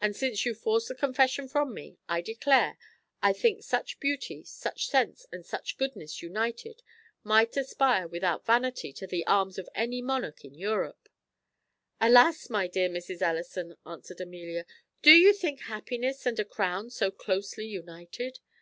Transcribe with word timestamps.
And 0.00 0.16
since 0.16 0.46
you 0.46 0.54
force 0.54 0.88
the 0.88 0.94
confession 0.94 1.46
from 1.46 1.74
me, 1.74 1.98
I 2.08 2.22
declare, 2.22 2.78
I 3.20 3.34
think 3.34 3.62
such 3.62 4.00
beauty, 4.00 4.42
such 4.42 4.86
sense, 4.88 5.26
and 5.30 5.44
such 5.44 5.76
goodness 5.76 6.22
united, 6.22 6.82
might 7.22 7.58
aspire 7.58 8.08
without 8.08 8.46
vanity 8.46 8.90
to 8.94 9.06
the 9.06 9.26
arms 9.26 9.58
of 9.58 9.68
any 9.74 10.00
monarch 10.00 10.46
in 10.46 10.54
Europe." 10.54 11.10
"Alas! 12.00 12.48
my 12.48 12.68
dear 12.68 12.88
Mrs. 12.88 13.20
Ellison," 13.20 13.76
answered 13.84 14.22
Amelia, 14.22 14.64
"do 15.02 15.10
you 15.12 15.34
think 15.34 15.60
happiness 15.64 16.24
and 16.24 16.40
a 16.40 16.46
crown 16.46 16.88
so 16.88 17.10
closely 17.10 17.66
united? 17.66 18.38